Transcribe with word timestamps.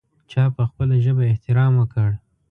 چا 0.31 0.43
په 0.55 0.63
خپله 0.69 0.95
ژبه 1.03 1.23
احترام 1.31 1.73
وکړ. 1.77 2.09